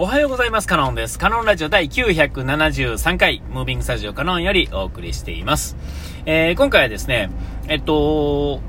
[0.00, 0.68] おはようございます。
[0.68, 1.18] カノンです。
[1.18, 5.76] カノンラジオ第973回、ムービングスタジオカノンよりお送りしています。
[6.24, 7.30] えー、今回はですね、
[7.66, 8.60] えっと、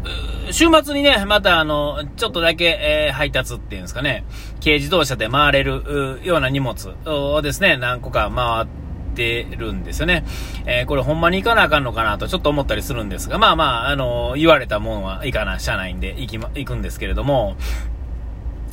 [0.49, 4.25] 週末にね、またあの、ちょっとだけ、えー、配達っていうんですかね、
[4.59, 8.67] 軽自動車で回れるような荷物をですね、何個か回っ
[9.13, 10.25] てるんですよね。
[10.65, 17.55] えー、これほんまに行かなあかんのかなとちょっと思ったりするんですが、まあまあ、あの、言われたもんは行かな、しゃないんで行きま、行くんですけれども、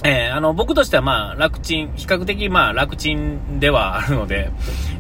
[0.04, 4.50] えー、あの、僕としてはまあ、楽ちん、比較的まあ、楽ちんではあるので、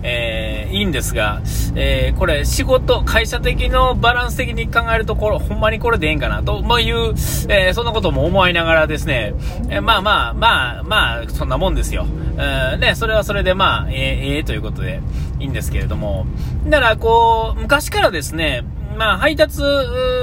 [0.02, 1.42] えー、いいんですが、
[1.74, 7.14] えー、これ、仕事、会社的のバランス的に考えると、これ、ほんまにこれでええんかな、とまあいう、
[7.48, 9.34] えそんなことも思いながらですね、
[9.68, 12.06] えまあまあ、まあ、まあ、そんなもんですよ。
[12.38, 15.00] えね、それはそれでまあ、えええということで、
[15.38, 16.26] いいんですけれども、
[16.68, 18.64] だから、こう、昔からですね、
[18.96, 19.60] まあ、配達、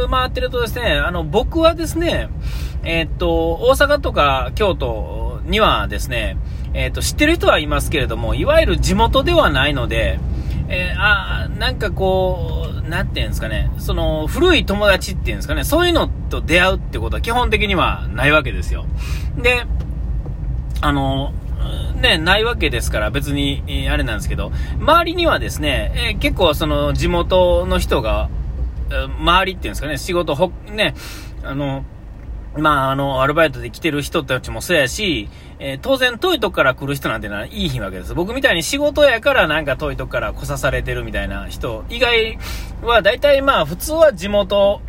[0.10, 2.30] 回ってるとですね、あの、僕はですね、
[2.84, 6.38] えー、っと、大阪とか京都にはですね、
[6.74, 10.20] えー、っと、知ってる人はいますけれども、いわゆる地元ではないので、
[10.70, 18.86] えー、あなんかこう、なんていうんですかね、その、古い友達っていうんですかね、そういうのと出会うってことは基本的にはないわけですよ。
[19.38, 19.66] で、
[20.82, 21.34] あの、
[22.02, 28.30] ね、ないわけですから別に、あれなんですけど、周りにはですね、えー、結構その地元の人が、
[29.20, 30.94] 周りっていうんですかね、仕事ほ、ね、
[31.44, 31.86] あの、
[32.58, 35.28] まあ、あの、アルバイトで来てる人たちもそうやし、
[35.60, 38.14] えー、当然遠いとこから来る人なんてのはいい日わけです。
[38.14, 42.38] 僕みたいに仕事やからなんか遠いとこから来さされてるみたいな人以外
[42.82, 44.82] は大体まあ普通は地元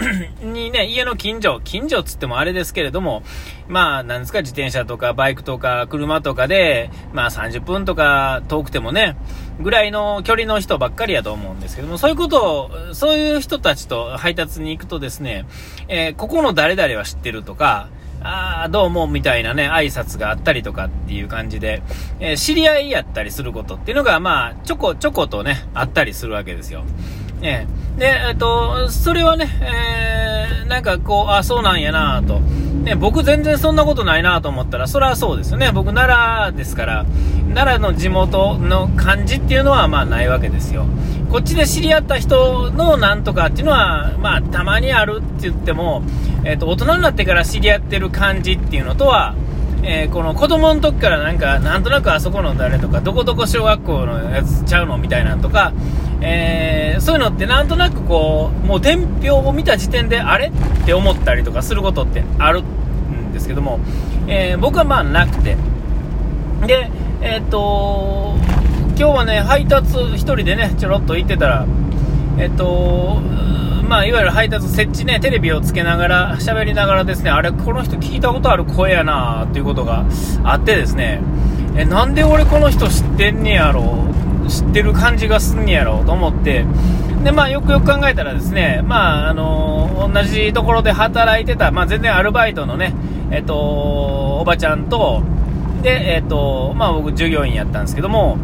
[0.42, 3.22] にね、家の近所、近所っつってもあれですけれども、
[3.68, 9.16] まあなんですか自転車とかバイクとか車とかで、まあ30分とか遠くてもね、
[9.60, 15.46] ぐらいの距離の人ばっかりやと思うんですけども、そういうことを、そういう人たちと配達に行くとですね、
[15.88, 17.88] えー、ここの誰々は知ってるとか、
[18.22, 21.82] ああ、どうも、みたいなね、挨拶があったりとかっていう感じで、
[22.20, 26.84] えー、知り合いやったりすることっていうのが、まあ、ちょこちょことね、あったりするわけですよ。
[27.42, 27.66] え、
[27.98, 32.40] で、えっ、と、それはね、えー、なんかこう、あ、そうなんやなと。
[32.84, 35.72] ね、僕全然そんなことないなと思ったら、それはそうですよね。
[35.72, 37.06] 僕奈良ですから、
[37.54, 40.84] 奈良の地元の感じっていうのはまあないわけですよ。
[41.30, 46.02] こっちで知り合った人のなんとかっていうのは、まあ、たまにあるって言っても、
[46.44, 49.34] えっ、ー、と、大人になってから知り合ってる感じっていうのとは、
[49.82, 55.72] えー、この子供の時からなんか、なんとなくあそこの誰とか、どこどこ小学校のやつちゃうのみたいなとか、
[56.20, 63.80] えー、そういうのってなんとなくこう、もう伝票を見た時点で、あれって思ったりとかすることってあるんですけども、
[64.26, 65.56] えー、僕はまあなくて。
[66.66, 68.36] で、えっ、と
[68.96, 71.66] 今日はね、配達1人でね、ちょろっと行ってたら、
[72.38, 73.20] えっと、
[73.88, 80.06] まあ、いわゆる配達設置ね、テレビをつけながら、喋りながらですね、あれ、この人聞いたことある声やなっていうことが
[80.42, 81.20] あってですね、
[81.76, 84.06] え、なんで俺この人知ってんねやろ
[84.48, 86.64] 知ってる感じがすんやろうと思って、
[87.22, 92.94] で、まあ、よくよく考えたらですね、まあ、あの同じところで働いてた、まあ、全然アルバイトのね、
[93.30, 95.22] えっと、おばちゃんと、
[95.82, 98.38] で、えっと、まあ、僕、従業員やったんですけども、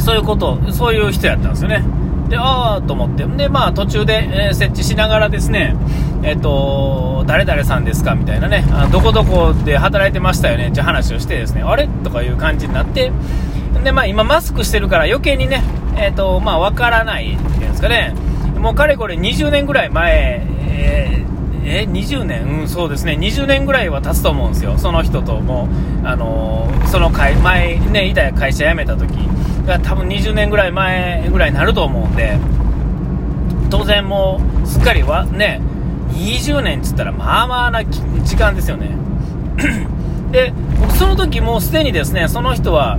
[0.00, 1.82] そういうこと、そういう人やったんですよね。
[2.28, 3.24] で、ああと思って。
[3.24, 5.74] で、まあ途中で、えー、設置しながらですね、
[6.22, 11.88] えっ、ー、と、誰々さんですかみたいなね、あどこどこで働いてましたよねって話をしてですね、あれ？
[12.04, 13.12] とかいう感じになって、
[13.84, 15.62] で、まあ今マスクしてるから余計にね、
[15.96, 18.14] えっ、ー、と、まあわからないっていうんですかね、
[18.58, 21.28] もうかれこれ20年ぐらい前、えー
[21.70, 25.68] え20年、うん、そうですね、20年ぐらいは経つと思うんですよ、その人とも
[26.02, 29.28] あのー、その会前、ね、いた会社辞めた時。
[29.68, 32.38] が多分20年ぐらい前ぐらいになると思うんで、
[33.70, 35.60] 当然もう、すっかりはね、
[36.14, 38.90] 20年っつったら、まあまあな時間ですよね。
[40.32, 42.98] で、僕その時もうすでにですね、その人は、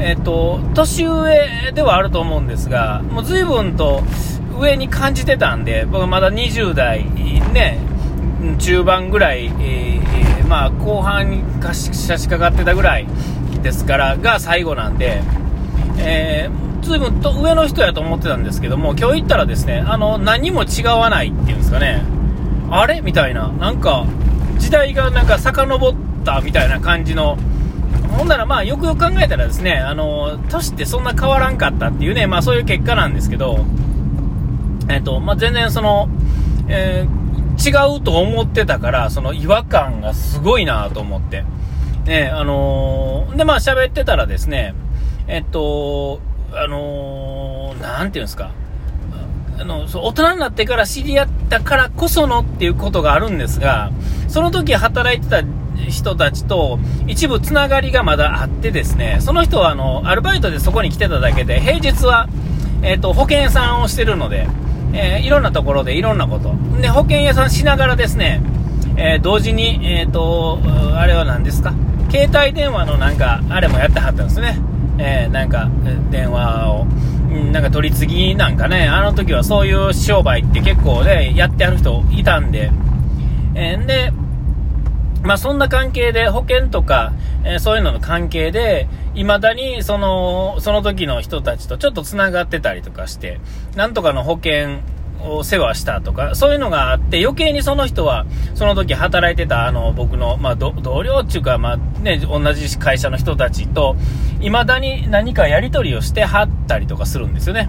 [0.00, 4.02] えっ、と、年上ではあると思うんですが、もう随分と
[4.58, 7.04] 上に感じてたんで、僕まだ20代、
[7.52, 7.78] ね、
[8.58, 13.06] 中盤ぐらい、えー、まあ、後半に差し掛かってたぐらい
[13.62, 15.22] ですから、が最後なんで、
[15.98, 22.02] えー、随分と上の人やと思ってたんですけども、今日行ったらですね、あの、何も違わないっていうんですかね、
[22.70, 23.02] あれ？
[23.02, 24.06] みたいな、なんか、
[24.58, 25.94] 時代がなんか遡っ
[26.24, 27.36] たみたいな感じの、
[28.16, 33.64] ほんならまあ、よくよく考えたらですね、あの、年ってそんな変わらんかったっていうね、まあそういう結果なんですけど、
[34.88, 36.08] えっ、と、まあ全然その、
[36.68, 37.20] えー
[37.60, 41.44] 違うと思ってたから、その違和感がすごいなと思って。
[42.06, 44.74] ね、あのー、で、まあ喋ってたらですね、
[45.28, 46.20] えっと、
[46.54, 48.52] あのー、なんていうんですか、
[49.58, 53.90] あの、そう大人になってから知り合ったからこそのっていうことがあるんですが、
[54.28, 55.42] その時働いてた
[55.90, 62.28] 人たちと一部つながりがまだあってですね、その人はあの、アルバイトでそこに来てただけで、平日は、
[62.82, 64.48] えっ、ー、と、保険屋さんをしてるので、
[64.92, 66.54] えー、いろんなところでいろんなこと。
[66.80, 68.40] で、保険屋さんしながらですね、
[68.96, 70.58] えー、同時に、えっ、と、
[70.94, 71.72] あれは何ですか？
[72.10, 74.58] 携帯電話のなんか、あれもやってはったんですね。
[74.98, 75.68] えなんか、
[76.10, 76.86] 電話を。
[77.52, 82.72] なんか取り次ぎなんかね、あの時はそういう商売って結構ね、やってある人いたんで、
[83.54, 84.12] えー、で、
[85.22, 87.12] まあそんな関係で、保険とか、
[87.44, 93.40] えー、そういうのの関係で、未だにその、その時の人たちとちょっと繋がってたりとかして、
[93.76, 94.78] なんとかの保険
[95.22, 103.96] を世話したとか、そういうのがあって、余計にその人は、その時働いてた、あの、僕の、まあ、同僚っていうか、まあ、ね、同じ会社の人たちと、
[104.40, 107.68] 未だに何かやり取りをしてはったりとかするんですよね。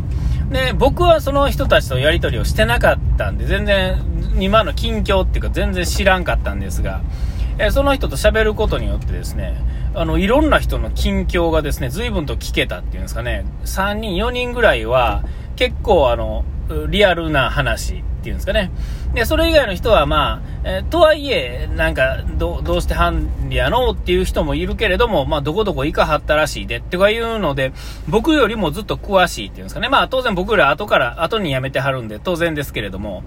[0.52, 3.98] で、僕はその人たちとやり取りをしてなかったんで、全然、
[4.40, 7.02] 今の近況っていうか、全然知らんかったんですが、
[7.62, 9.56] えその人と喋ることによってですね、
[9.94, 15.24] あの、いろんな人の近況がですね、随分と聞けたっていうんですかね、3人、4人ぐらいは、
[15.56, 16.44] 結構あの、
[16.90, 18.72] リアルな話っていうんですかね。
[19.14, 27.74] で、それ以外の人はまあ、えー、とはいえ、なんか、ど、どうしてハンリやのっていう人もいるけれども、まあ、どこどこ行かはったらしいでってかいうので、
[28.08, 29.90] 僕よりもずっと詳しいっていうんですかね。
[29.90, 33.24] まあ、当然僕ら後から、後に辞めてはるんで、当然ですけれども、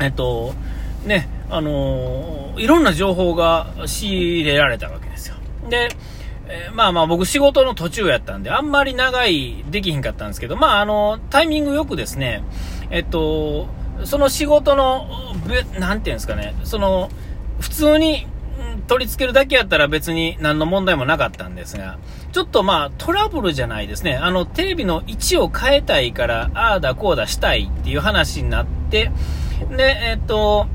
[0.00, 0.54] えっと、
[1.04, 5.36] ね、あのー、いろんな情報が仕入れられたわけですよ。
[5.68, 5.88] で、
[6.46, 12.42] えー、まあまあ僕仕事の途中やったんで、あんまり長いできひんかったんですけど、まああの、タイミングよくですね、
[12.90, 13.66] えっと、
[14.04, 15.06] その仕事の、
[15.78, 17.10] なんていうんですかね、その、
[17.60, 18.26] 普通に
[18.86, 21.98] 取り付けるだけやったら別に何の問題もなかったんですが、
[22.32, 24.16] ちょっとまあトラブルじゃないですね。
[24.16, 29.10] あの、テレビの位置を変えたいから、ああだこうだしたいっていう話になって、
[29.76, 30.66] で、えっと、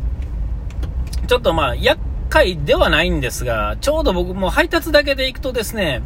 [1.30, 6.02] ちょっとまあ、厄回ではないんですが、ちょうど僕も配達だけで行くとですね、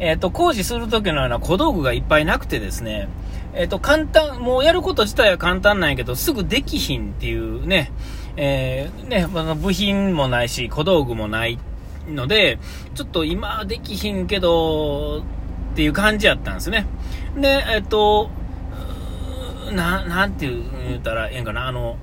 [0.00, 3.08] えっ、ー、と、工事する時のような小道具がいっぱいなくてですね、
[3.54, 7.90] えっ、ー、と、簡単、もうやること自体は簡単なんやけど、すぐできひんっていうね、
[8.36, 11.58] えー、ね、あの部品もないし、小道具もない
[12.06, 12.58] ので、
[12.94, 15.22] ちょっと今できひんけど、
[15.72, 16.84] っていう感じやったんですね。
[17.34, 18.28] で、えっ、と、
[19.72, 21.96] な、なんて言ったらええんかな、あの、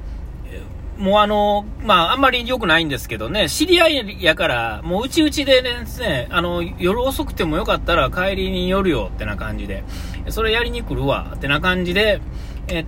[1.04, 9.84] もうあの、まあ、あんまり良くないんですけどね、知り合いやから、もううちうちでね、あの、夜遅くてもよかったら帰りに寄るよってな感じで、
[10.30, 12.22] それやりに来るわってな感じで、
[12.70, 12.86] えっ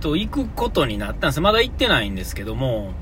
[0.00, 1.40] と、行くことになったんです。
[1.40, 2.92] まだ行ってないんですけども、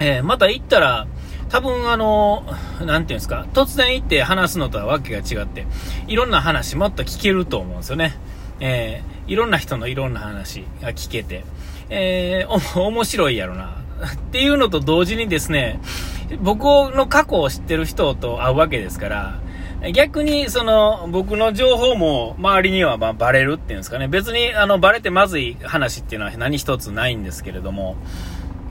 [0.00, 1.06] えー、また行ったら、
[1.48, 2.44] 多分あの、
[2.84, 5.68] なんていうんですか、突然行って話すのとはわけが違って、
[6.08, 8.16] いろんな話もっと聞けると思うんですよね。
[8.58, 11.44] えー、いろんな人のいろんな話が聞けて。
[11.90, 13.76] えー、 面白いやろな。
[14.14, 15.80] っていうのと同時にですね、
[16.40, 19.38] 僕の過去を知ってる人と会うわけですから、
[19.92, 24.06] 逆に、その、僕の情報も周りにはまバレるっていうんですかね。
[24.06, 27.96] 別に、あの、バレてまずい話っていうのは何一つないんですけれども、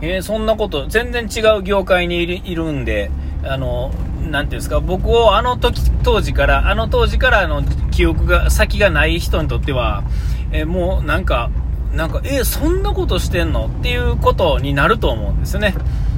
[0.02, 3.12] えー、そんなこと、全然違う業界にいるんで、
[3.44, 3.92] あの、
[4.30, 7.62] なんていうんですか、僕をあの時、当時から、あの当時からの
[7.92, 10.04] 記憶が、先がない人にとっては、
[10.52, 11.50] え、もうなんか、
[11.94, 13.68] なんか、えー、そんなことしてんの？
[13.68, 15.76] っていうことになると思うんですね。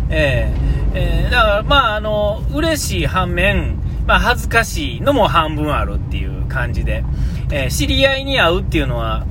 [0.09, 7.03] えー、えー、だから、まあ、あの、嬉しい反面、まあ、恥ずかしいのも半分あるっていう感じで、
[7.51, 9.25] え、知り合いに会うっていうのは、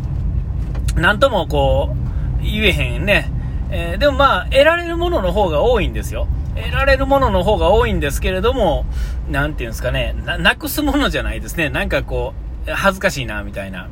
[0.97, 1.95] なんともこ
[2.41, 3.31] う、言えへんね。
[3.71, 6.27] え、でもまあ、得られるものの方が多いんですよ。
[6.57, 8.85] 得られるものの方が多いんですけれども、
[9.31, 11.71] なんていうんですかね、な、なくすものじゃないですね。
[11.71, 12.35] なんかこ
[12.67, 13.89] う、恥ずかしいな、みたいな。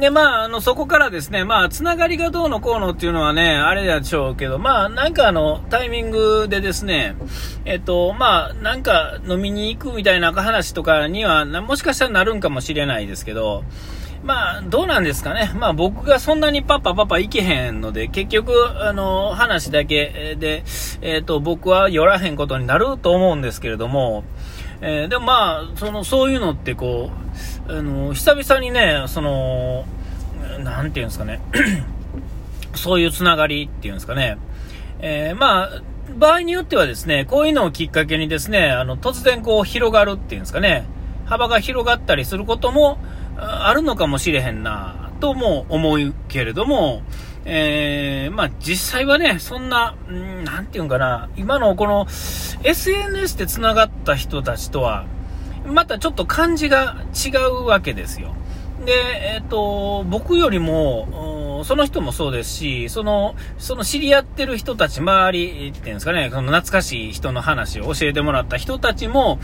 [0.00, 7.14] で、まあ、あの、そこからですね、まあ、つながりがどうのこうのっていうのはね、あれでしょうけど、まあ、なんかあの、タイミングでですね、
[7.64, 13.62] えっと、まあ、なんか飲みに行くみたいな話とかには、もしかしたらなるんかもしれないですけど、
[14.24, 15.52] まあ、どうなんですかね。
[15.56, 18.52] まあ、僕がそんなにパパパパ行けへんので、結局、
[18.84, 20.64] あの、話だけで、
[21.02, 24.24] えっと、僕は寄らへんことになると思うんですけれども、
[24.80, 29.84] えー、でもまあ、その、そういうのってこう、あの、久々にね、その、
[30.60, 31.40] なんていうんですかね、
[32.74, 34.38] そういうつながりっていうんですかね、
[35.00, 35.82] えー、まあ、
[36.16, 40.84] 場合によってはですね、こういうのをきっかけにですね、あの、突然こう広がるっていうんですかね、
[41.26, 42.98] 幅が広がったりすることも
[43.36, 47.02] あるのかもしれへんな、とも思うけれども、
[47.44, 52.06] えー、まあ実際はね、そんな、んなんていうんかな、今のこの
[52.62, 55.06] SNS で繋がった人たちとは、
[55.66, 58.34] またちょっと感じが違うわけですよ。
[58.84, 58.92] で、
[59.34, 69.38] えっ、ー、と、僕よりも、その人もそうですし、その、その知り合ってる人たち、周りっていうんですかね、その懐かしい人の話を教えてもらった人たちも、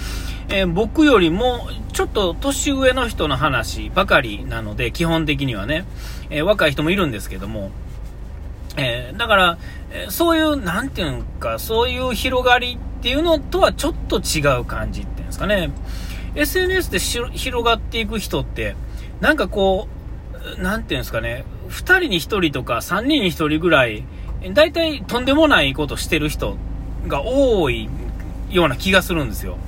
[0.48, 5.84] えー、僕よりもちょっと年上の人の話ばかりなので、基本的にはね、
[6.30, 7.70] えー、若い人もいるんですけども、
[8.76, 9.58] え、だから、
[9.90, 15.70] えそういう、なんていうんか、そういう広がりっていうのとはちょっと違う感じっていうんですかね。
[16.38, 18.76] SNS で広がっていく人って、
[19.20, 19.88] なんかこ
[20.56, 24.04] う、なんていうんですかね、2人に1人とか3人に1人ぐらい、
[24.52, 26.56] 大体とんでもないことしてる人
[27.08, 27.88] が多い
[28.50, 29.58] ような気がするんですよ。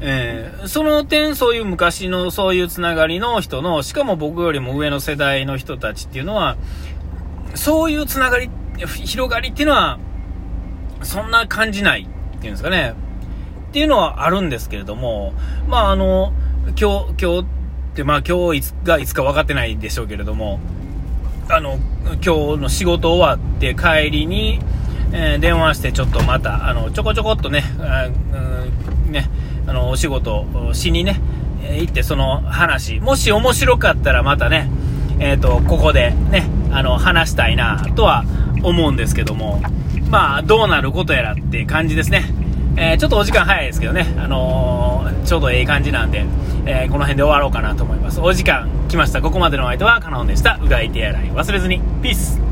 [0.00, 6.56] えー、その点、そういう昔のそういうつながりの人の、しかも僕よりも上の世代の人たちっていうのは、
[7.54, 8.50] そういうつながり、
[9.04, 9.98] 広がりっていうのは、
[11.02, 12.94] そんな感じないっていうんですかね。
[13.74, 15.32] っていうのはあるんですけれども、
[15.66, 16.32] まああの、
[16.80, 17.44] 今日、今日っ
[17.96, 20.60] て、まあ今日いつがいつか分かってないでしょうけれども、
[21.48, 21.80] あの、
[22.24, 24.60] 今日の仕事終わって帰りに、
[25.12, 28.08] えー、電話してちょっとまた、あの、ちょこちょこっとね、あ
[29.10, 29.28] ね、
[29.66, 31.20] あの、お仕事しにね、
[31.76, 34.70] 行ってその話、もし面白かったらまたね、
[35.18, 38.24] えっ、ー、と、ここでね、あの、話したいなとは
[38.62, 39.60] 思うんですけども、
[40.10, 42.43] まあ、どうなることやらって感じですね。
[42.76, 46.24] えー、ちょっとお時間早いですけどね、あのー、ちょうどええ感じなんで、
[46.66, 48.20] えー、この辺で終わろうかなと思います。
[48.20, 49.22] お時間来ました。
[49.22, 50.58] ここまでの相手はカノンでした。
[50.62, 51.80] うがい手洗い忘れずに。
[52.02, 52.43] ピース